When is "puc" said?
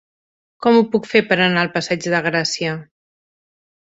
0.95-1.09